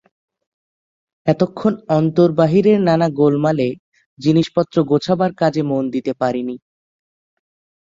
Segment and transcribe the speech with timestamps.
[1.27, 3.67] এতক্ষণ অন্তর-বাহিরের নানা গোলমালে
[4.19, 6.55] জিনিসপত্র গোছাবার কাজে মন দিতে পারি নি।